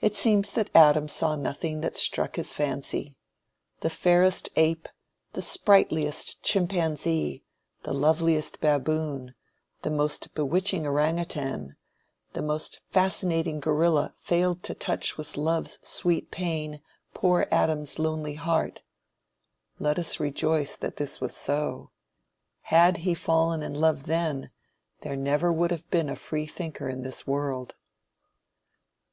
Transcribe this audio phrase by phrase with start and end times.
[0.00, 3.14] It seems that Adam saw nothing that struck his fancy.
[3.82, 4.88] The fairest ape,
[5.32, 7.44] the sprightliest chimpanzee,
[7.84, 9.36] the loveliest baboon,
[9.82, 11.76] the most bewitching orangoutang,
[12.32, 16.80] the most fascinating gorilla failed to touch with love's sweet pain,
[17.12, 18.82] poor Adam's lonely heart.
[19.78, 21.92] Let us rejoice that this was so.
[22.62, 24.50] Had he fallen in love then,
[25.02, 27.76] there never would have been a Freethinker in this world.